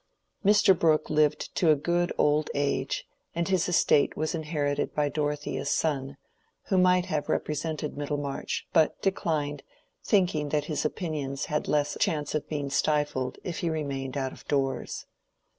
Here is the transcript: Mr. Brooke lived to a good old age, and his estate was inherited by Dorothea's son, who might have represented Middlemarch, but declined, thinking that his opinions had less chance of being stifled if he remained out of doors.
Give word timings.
Mr. 0.43 0.75
Brooke 0.75 1.11
lived 1.11 1.53
to 1.57 1.69
a 1.69 1.75
good 1.75 2.11
old 2.17 2.49
age, 2.55 3.05
and 3.35 3.47
his 3.47 3.69
estate 3.69 4.17
was 4.17 4.33
inherited 4.33 4.95
by 4.95 5.09
Dorothea's 5.09 5.69
son, 5.69 6.17
who 6.69 6.79
might 6.79 7.05
have 7.05 7.29
represented 7.29 7.95
Middlemarch, 7.95 8.65
but 8.73 8.99
declined, 9.03 9.61
thinking 10.03 10.49
that 10.49 10.65
his 10.65 10.85
opinions 10.85 11.45
had 11.53 11.67
less 11.67 11.97
chance 11.99 12.33
of 12.33 12.49
being 12.49 12.71
stifled 12.71 13.37
if 13.43 13.59
he 13.59 13.69
remained 13.69 14.17
out 14.17 14.31
of 14.33 14.43
doors. 14.47 15.05